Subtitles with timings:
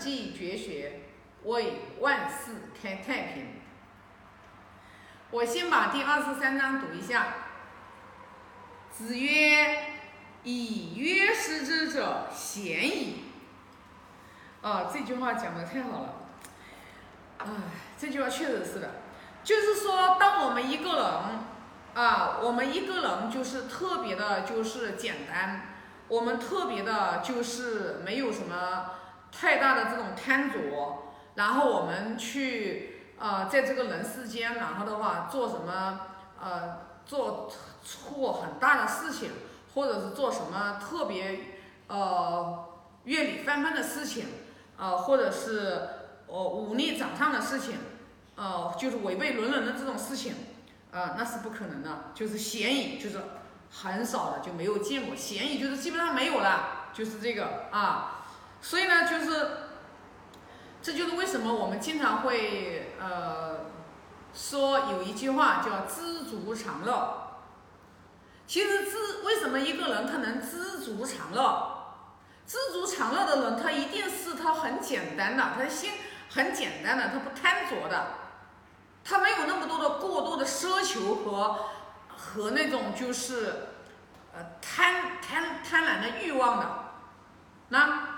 [0.00, 1.02] 气绝学，
[1.44, 3.60] 为万世开太平。
[5.30, 7.34] 我先把第二十三章读一下。
[8.90, 9.84] 子曰
[10.42, 13.24] ：“以约失之者，贤矣。”
[14.60, 16.14] 啊，这句话讲的太好了。
[17.38, 17.46] 哎，
[17.96, 18.90] 这句话确实是的，
[19.42, 25.62] 就是说，当我们一个人啊，我们一个人就是特别的，就是简单，
[26.08, 28.90] 我们特别的，就是没有什么
[29.32, 30.58] 太大的这种贪着，
[31.34, 36.00] 然后我们去呃，在这个人世间，然后的话做什么
[36.40, 37.50] 呃，做
[37.84, 39.30] 错很大的事情，
[39.74, 41.40] 或者是做什么特别
[41.88, 42.68] 呃
[43.04, 44.26] 愿里翻番的事情，
[44.76, 45.88] 呃，或者是。
[46.32, 47.76] 哦，忤逆长上的事情，
[48.36, 50.32] 呃，就是违背伦伦的这种事情，
[50.92, 52.04] 呃，那是不可能的。
[52.14, 53.20] 就是嫌疑，就是
[53.68, 55.16] 很少的，就没有见过。
[55.16, 58.19] 嫌疑就是基本上没有了，就是这个啊。
[58.60, 59.50] 所以呢，就是，
[60.82, 63.66] 这就是为什么我们经常会呃
[64.34, 67.40] 说有一句话叫“知足常乐”。
[68.46, 71.76] 其实知为什么一个人他能知足常乐？
[72.46, 75.92] 知足常乐的人，他一定是他很简单的，他的心。
[76.32, 78.06] 很简单的，他不贪着的，
[79.02, 81.58] 他没有那么多的过多的奢求和
[82.16, 83.66] 和那种就是
[84.32, 86.84] 呃贪贪贪婪的欲望的，
[87.70, 88.09] 那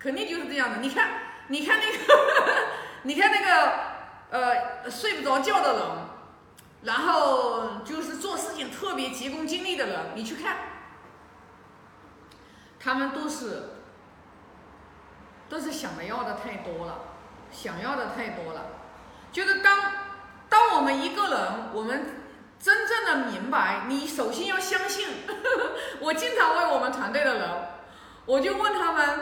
[0.00, 0.78] 肯定就是这样的。
[0.78, 1.10] 你看，
[1.46, 2.14] 你看那个，
[3.04, 3.72] 你看那个
[4.30, 5.82] 呃睡不着觉的人，
[6.82, 10.56] 然后就是做事情特别急功近利的人，你去看，
[12.80, 13.74] 他们都是
[15.48, 17.04] 都是想的要的太多了。
[17.52, 18.64] 想要的太多了，
[19.32, 19.76] 就是当
[20.48, 21.40] 当我们一个人，
[21.74, 22.22] 我们
[22.60, 25.08] 真正的明白，你首先要相信。
[25.98, 27.50] 我经常问我们团队的人，
[28.24, 29.20] 我就问他们，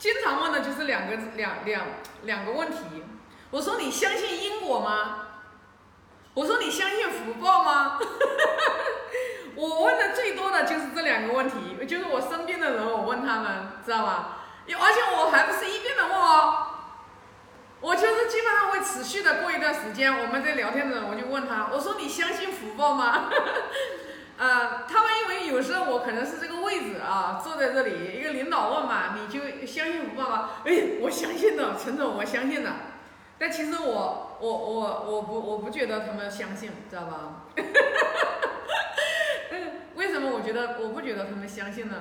[0.00, 1.86] 经常问的就是两个两两
[2.22, 3.04] 两个问题。
[3.50, 5.26] 我说你相信因果吗？
[6.32, 7.98] 我说你相信福报吗？
[9.54, 14.38] 我问的最多的就是这两个问题，就是我身边的人，我问他们，知道吧？
[14.66, 16.66] 而且我还不是一遍的问哦。
[17.82, 23.28] 我就是基本上会持续的过一段时间，我们在聊天的时候，我就问他，我说你相信福报吗？
[24.40, 30.48] 呃，他们因为有时候我可能是这个位置啊，坐在这里，一个领导问嘛，你就相信福报吗？
[30.64, 32.72] 哎，我相信的，陈总，我相信的。
[33.38, 37.44] 但其实我我我我不我不觉得他们相信，知道吧？
[39.94, 41.96] 为什么我觉得我不觉得他们相信呢？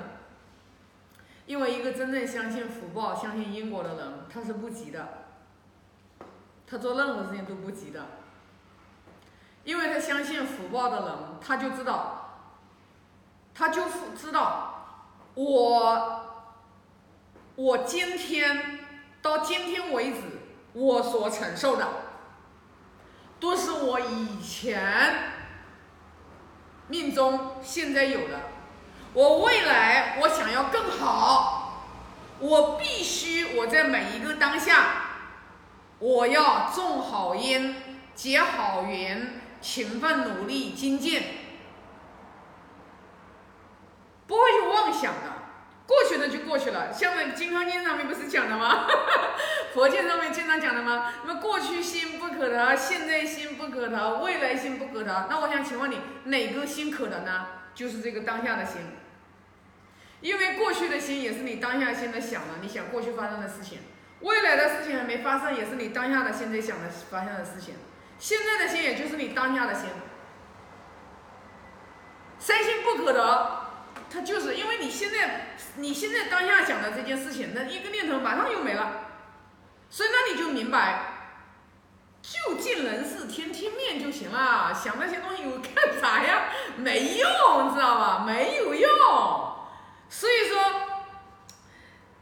[1.45, 5.25] 因为一个真正相信福报、相信因果的人，他是不急的。
[6.65, 8.05] 他做任何事情都不急的，
[9.65, 12.18] 因为他相信福报的人，他就知道，
[13.59, 13.83] 他就
[14.15, 15.01] 知道，
[15.33, 16.21] 我，
[17.55, 18.79] 我今天
[19.21, 20.21] 到今天为止，
[20.71, 21.85] 我所承受的，
[23.37, 25.33] 都是我以前
[26.87, 28.39] 命中现在有的，
[29.11, 31.83] 我未来我想要更好，
[32.39, 35.01] 我必须我在每一个当下。
[35.99, 37.75] 我要种好因，
[38.15, 41.21] 结好缘，勤奋努力精进，
[44.25, 45.33] 不会去妄想的。
[45.85, 48.85] 过去的像那《金刚经》上面不是讲的吗？
[49.73, 51.13] 佛经上面经常讲的吗？
[51.25, 55.27] 那么过去心不可得，现在心不可得，未来心不可得。
[55.29, 57.47] 那我想请问你，哪个心可得呢？
[57.73, 58.81] 就是这个当下的心，
[60.19, 63.79] 因为过去的心也是你当下心的想的，你想过去发生的事情。
[64.19, 67.75] 未来的事情还没发生，也是你当下的现在想的发生的事情。
[68.17, 69.85] 现在的心，也就是你当下的心。
[72.37, 73.58] 三心不可得，
[74.11, 79.07] 他就是因为你现在你现在当下想的这件事情，那一个念头马上又没了。
[79.89, 81.31] 所以那你就明白，
[82.21, 84.73] 就尽人事听听面就行了。
[84.73, 86.43] 想那些东西有干啥呀？
[86.77, 88.23] 没用，你知道吧？
[88.25, 88.89] 没有用。
[90.09, 90.89] 所以说。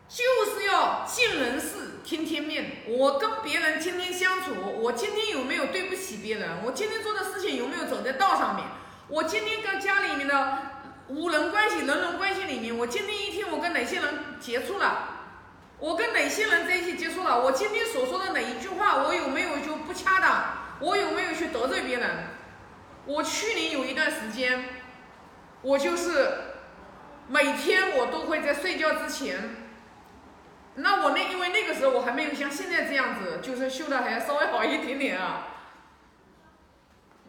[0.09, 2.77] 就是要尽人事，听天命。
[2.87, 6.63] 我跟别人天天相处，我今天有没有对不起别人？
[6.63, 8.65] 我今天做的事情有没有走在道上面？
[9.09, 10.76] 我今天跟家里面的
[11.09, 15.09] 五人关系、人人关系里面，我今天一天我跟哪些人接触了？
[15.79, 17.39] 我跟哪些人在一起接触了？
[17.39, 20.43] 我今天所说的哪一句话，我有没有就不恰当？
[20.79, 22.09] 我有没有去得罪别人？
[23.05, 24.65] 我去年有一段时间，
[25.61, 26.29] 我就是
[27.27, 29.67] 每天我都会在睡觉之前。
[30.75, 35.47] 那我那因为那个时候我还没有像现在这样子，就是修的还稍微好一点点啊。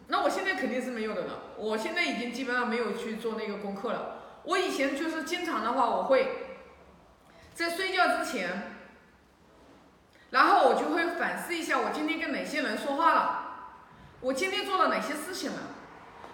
[0.08, 1.40] 那我现在肯定是没有的了。
[1.56, 4.16] 我现在已经基本上没有去做那个功课了。
[4.44, 6.58] 我以前就是经常的话，我会
[7.54, 8.72] 在睡觉之前，
[10.30, 13.44] 然后我就会反思一下，我今天跟哪些人说话了？
[14.20, 15.58] 我今天做了哪些事情了？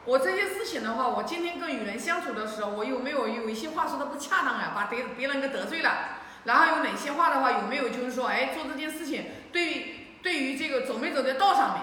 [0.04, 4.72] 我这些事情的话，我今天跟与人相处的时候，我有没有有一些话说的不恰当啊？
[4.74, 6.20] 把别别人给得罪了？
[6.44, 11.82] 然后有哪些话的话，有没有就是说，哎，做这件事情对于对于这个走没走在道上面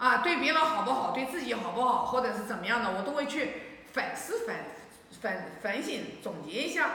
[0.00, 0.16] 啊？
[0.24, 1.12] 对别人好不好？
[1.12, 2.06] 对自己好不好？
[2.06, 2.90] 或者是怎么样的？
[2.98, 3.52] 我都会去
[3.92, 4.56] 反思反
[5.22, 6.90] 反反省总结一下。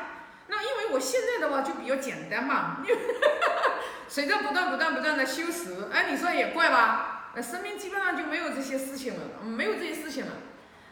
[0.47, 2.77] 那因为我现在的话就比较简单嘛，
[4.07, 7.31] 随着不断不断不断的修持，哎，你说也怪吧？
[7.33, 10.31] 呃，身边基本上就没有这些事情了，没有这些事情了。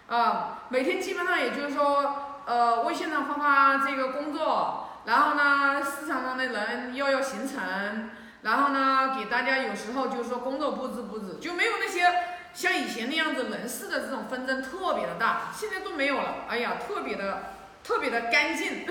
[0.08, 8.10] 啊，每天基本上也就是说，呃，微信上发发这个工作，然后呢，市场上的人要要行程，
[8.44, 12.14] 然后呢，给大家有时候就是说工作布置布置，就没有那些
[12.54, 16.46] 像以前那样子人事的这种纷争特别的大，现在都没有了。
[16.48, 18.86] 哎呀，特别的特别的干净，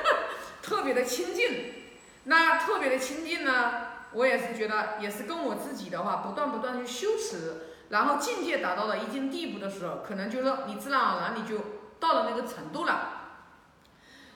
[0.62, 1.72] 特别的清净。
[2.24, 3.72] 那特别的清净呢，
[4.12, 7.70] 我也是觉得也是跟我自己的话，不断不断去修持。
[7.90, 11.58] 然后境界达到了一定地步的时候，可能就是说你自然而然你就
[12.00, 13.10] 到了那个程度了。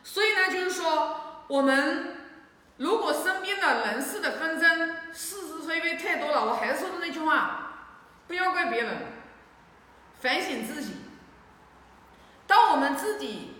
[0.05, 2.18] 所以呢，就是说我们
[2.79, 7.97] 如果身边的人事的纷争是是非非太多了，我还是说的那句话，
[8.27, 8.97] 不要怪别人，
[10.21, 10.93] 反省自己。
[12.47, 13.55] 当我们自己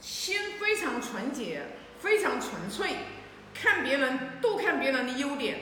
[0.00, 1.62] 心非常纯洁、
[2.00, 2.96] 非常纯粹，
[3.54, 5.58] 看别人多看别人的优点，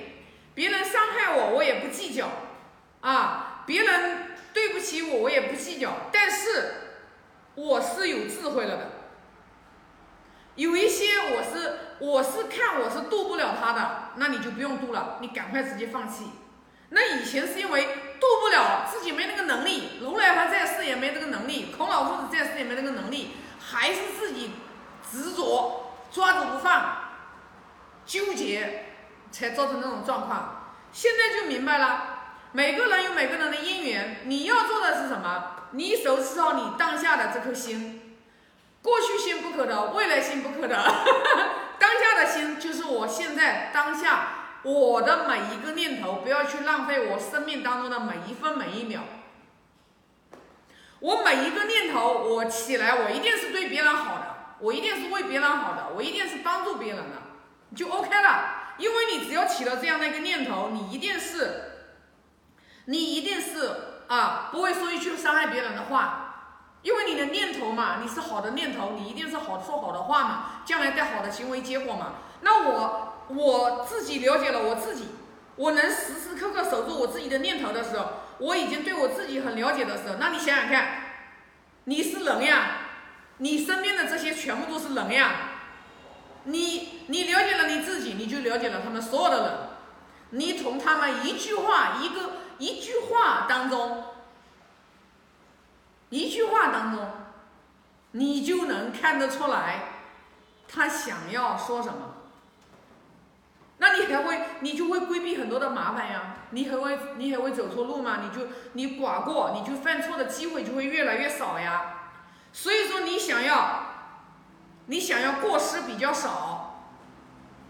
[0.54, 2.30] 别人伤害我，我也不计较。
[3.00, 5.92] 啊，别人对不起我，我也不计较。
[6.12, 6.74] 但是
[7.54, 8.90] 我是有智慧了的，
[10.60, 16.24] 有一些我是我是看我是渡不了他的，那你就不用渡了，你赶快直接放弃。
[16.90, 17.86] 那以前是因为
[18.20, 24.50] 渡不了，自己没那个能力，如来佛在世也没这个能力，孔老夫子在世也没那个能力，还是自己
[25.10, 26.94] 执着抓着不放，
[28.04, 28.84] 纠结，
[29.32, 30.74] 才造成那种状况。
[30.92, 32.18] 现在就明白了。
[32.52, 35.52] 每个人有每个人的因缘，你要做的是什么？
[35.70, 38.09] 你守持好你当下的这颗心，
[38.82, 40.76] 过去心不可得，未来心不可得，
[41.78, 49.02] 当下的心就是我现在当下我的每一个念头，不要去浪费我生命当中的每一分每一秒。
[51.00, 57.16] 我每一个念头，我起来，我一定是对别人好的，我一定是为别人好的，我一定是帮助别人的，
[57.76, 58.74] 就 OK 了。
[58.78, 61.66] 因为你只要起了这样的一个念头，你一定是。
[62.86, 63.70] 你一定是
[64.08, 66.29] 啊，不会说一句伤害别人的话，
[66.82, 72.14] 因为你的念头嘛，你是好的念头，你一定是好说好的话嘛，将来带好的行为结果嘛。
[72.40, 75.08] 那我我自己了解了我自己，
[75.56, 78.06] 我能时时刻刻守住我自己的念头的时候，
[78.38, 81.02] 我已经对我自己很了解的时候，那你想想看，
[81.84, 82.78] 你是人呀，
[83.38, 85.32] 你身边的这些全部都是人呀，
[86.44, 89.58] 你你了解了你自己，你就了解了他们所有的人，
[90.30, 92.40] 你从他们一句话一个。
[92.60, 94.04] 一句话当中，
[96.10, 97.08] 一句话当中，
[98.12, 99.80] 你就能看得出来，
[100.68, 102.14] 他想要说什么。
[103.78, 106.34] 那你还会，你就会规避很多的麻烦呀。
[106.50, 108.18] 你还会，你还会走错路吗？
[108.22, 111.94] 你就你寡过，你就犯错的机会就会越来越少呀。
[112.52, 113.86] 所以说，你想要，
[114.86, 116.82] 你想要过失比较少，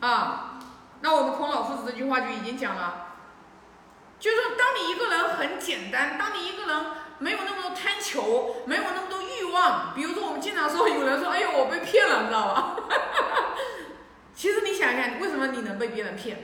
[0.01, 0.59] 啊，
[1.03, 3.09] 那我们孔老夫子这句话就已经讲了。
[4.19, 6.87] 就是说，当你一个人很简单，当你一个人
[7.21, 12.77] 没有那么多贪求，没有那么多欲望，比如说我们经常说，有人说，哎呦，我被骗了，你知道吧？
[14.35, 16.37] 其实你想想看，为什么你能被别人骗？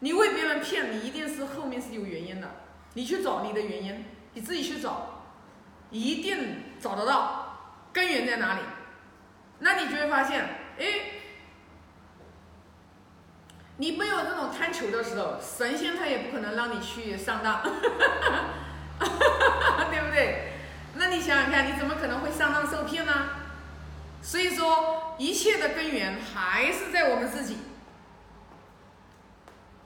[0.00, 2.50] 你为别人骗，你一定是后面是有原因的。
[2.94, 4.04] 你去找你的原因，
[4.34, 5.22] 你自己去找，
[5.90, 7.58] 一定找得到
[7.92, 8.60] 根源在哪里。
[9.60, 10.42] 那你就会发现，
[10.78, 10.84] 哎。
[13.78, 17.62] 你没有这种贪求的时候，神仙他也不可能让你去上当，
[18.98, 20.52] 对不对？
[20.94, 23.12] 那你想想看，你怎么可能会上当受骗呢？
[24.22, 27.58] 所以说，一切的根源还是在我们自己。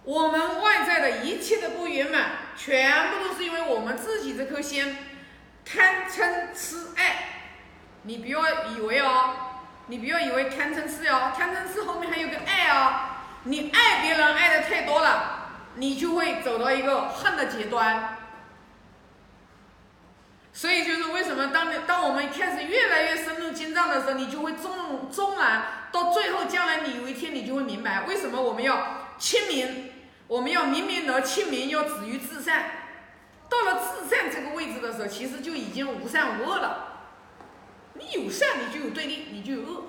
[0.05, 4.97] 我们外在的一切的不圆满，全部都是因为我们自己这颗心
[5.65, 7.27] 贪嗔痴爱。
[8.05, 9.35] 你不要以为哦，
[9.89, 13.10] 你不要以为贪嗔痴哦，贪嗔痴后面还有个爱哦。
[13.45, 18.17] 你爱别人爱的太多了，你就会走到一个恨的极端。
[20.53, 29.93] 所以就是为什么当你当我们开始越来越深入经藏的时候，你就会终终然到最后，将来你有一天你就会明白，为什么我们要清明，
[30.27, 32.65] 我们要明明德清明，要止于至善。
[33.49, 36.89] 到了至善这个位置的时候，其实就已经无善无恶了。
[37.95, 39.85] 你有善，你就有对立，你就有恶，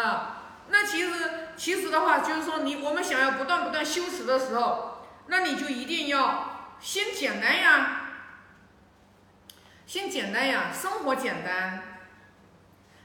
[0.00, 1.12] 啊，那其实。
[1.56, 8.10] 其实的话，就是说你我们想要不断不断修持的时候，那你就一定要先简单呀，
[9.86, 11.82] 先简单呀，生活简单，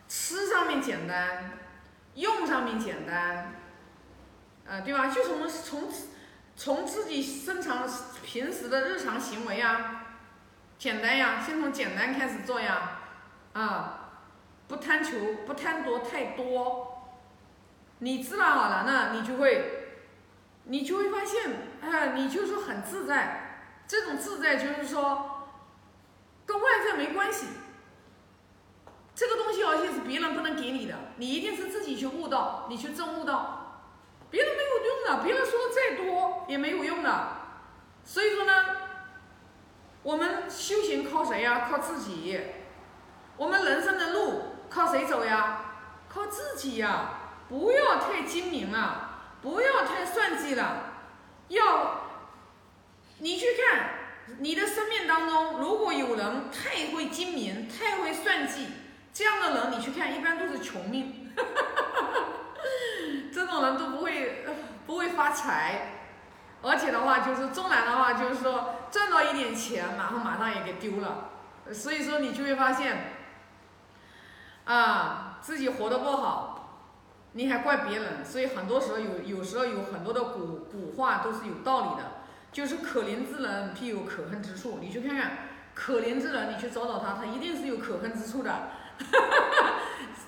[0.09, 1.59] 吃上面简单，
[2.15, 3.53] 用上面简单，
[4.65, 5.07] 呃，对吧？
[5.07, 5.89] 就从从
[6.57, 7.87] 从自己正常
[8.21, 10.07] 平时的日常行为啊，
[10.77, 12.99] 简单呀，先从简单开始做呀，
[13.53, 14.09] 啊，
[14.67, 16.90] 不贪求，不贪多太多，
[18.03, 19.95] 你自然而然呢你就会，
[20.63, 25.47] 你就会发现，哎，你就是很自在，这种自在就是说，
[26.47, 27.45] 跟外在没关系，
[29.13, 33.83] 这个东西而且是别人不能给你的，你一定是自己去悟到，你去证悟到。
[34.31, 37.27] 别人没有用的，别人说再多也没有用的。
[38.03, 38.53] 所以说呢，
[40.01, 41.67] 我们修行靠谁呀？
[41.69, 42.41] 靠自己。
[43.37, 45.65] 我们人生的路靠谁走呀？
[46.09, 47.20] 靠自己呀！
[47.51, 49.09] 不要太精明了，
[49.41, 50.85] 不要太算计了。
[51.49, 52.03] 要，
[53.19, 53.89] 你去看
[54.39, 58.67] 你的生命当中，如果有人太会精明、太会算计，
[59.11, 61.33] 这样的人你去看，一般都是穷命。
[63.33, 64.45] 这种人都不会
[64.85, 66.05] 不会发财，
[66.61, 71.31] 而且的话就是纵然的话就是说赚到一点钱，然后马上也给丢了，
[71.73, 73.13] 所以说你就会发现，
[74.63, 76.60] 啊自己活得不好，
[77.33, 82.11] 你还怪别人，所以很多时候有有时候有很多的古古话都是有道理的，
[82.51, 85.31] 就是可怜之人必有可恨之处，你去看看
[85.73, 88.51] 可怜之人，你去找找他，他一定是有可恨之处的。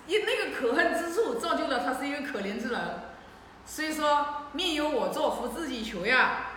[0.07, 2.79] 一 那个可恨之处，造就了他是一个可怜之人。
[3.65, 6.48] 所以说，命由我做，福自己求呀。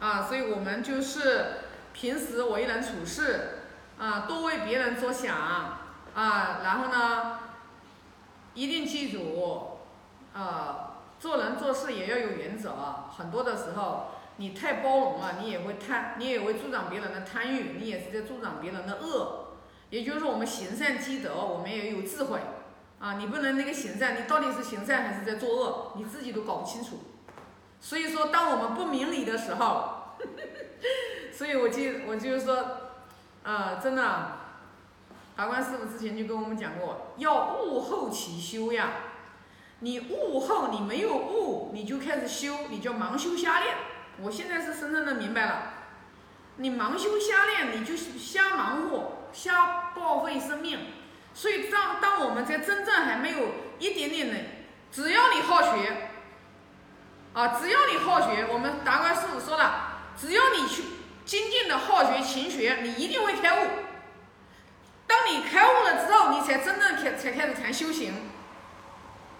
[0.00, 1.46] 啊，所以我们就是
[1.92, 3.60] 平时为人处事，
[3.98, 5.36] 啊，多为别人着想，
[6.14, 7.38] 啊，然后呢，
[8.54, 9.73] 一定记住，
[10.34, 13.08] 啊，做人做事也要有原则啊。
[13.16, 19.54] 很多的时候，你太包容了，你也会贪，你也会助长别人的贪欲，你也是在助长别人的恶。
[19.90, 22.40] 也就是说，我们行善积德，我们也有智慧。
[22.98, 26.98] 啊，你不能那个行善，你到底是行善还是在作恶，你自己都搞不清楚。
[27.80, 30.16] 所以说，当我们不明理的时候，
[31.32, 32.66] 所以我记，我就是说，
[33.44, 34.02] 啊，真的，
[35.36, 38.90] 法官师傅之前就跟我们讲过，要悟后起修呀。
[39.80, 43.74] 你悟后，你没有悟，你就开始修，你叫盲修瞎练。
[44.22, 45.72] 我现在是深深的明白了，
[46.56, 50.78] 你盲修瞎练，你就瞎忙活，瞎报废生命。
[51.34, 53.38] 所以，当当我们在真正还没有
[53.80, 54.36] 一点点的，
[54.92, 56.10] 只要你好学，
[57.32, 60.84] 啊，只要你好学，我们达观师傅说了，只要你去
[61.24, 63.68] 精进的好学勤学，你一定会开悟。
[65.08, 68.14] 当你开悟了之后，你才真正开才开始谈修行。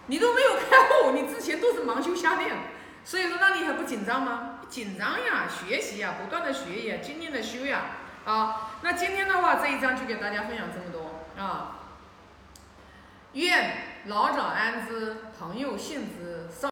[0.07, 2.55] 你都没有开悟，你之前都是盲修瞎练，
[3.03, 4.59] 所以说那你还不紧张吗？
[4.69, 7.81] 紧张呀，学习呀，不断的学呀，经验的修呀。
[8.25, 11.81] 啊，那今天的话这一章就给大家分享这么多啊。
[13.33, 16.47] 愿老者安之，朋友信之。
[16.51, 16.61] 上